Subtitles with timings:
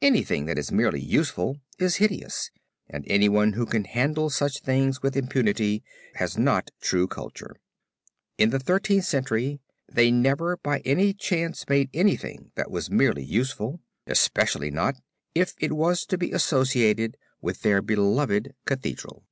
[0.00, 2.52] Anything that is merely useful is hideous,
[2.88, 5.82] and anyone who can handle such things with impunity
[6.14, 7.56] has not true culture.
[8.38, 9.58] In the Thirteenth Century
[9.92, 14.94] they never by any chance made anything that was merely useful, especially not
[15.34, 19.24] if it was to be associated with their beloved Cathedral.